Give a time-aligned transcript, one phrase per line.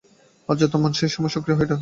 [0.49, 1.77] অবচেতন মন সেই সময় সক্রিয় হয়ে ওঠে।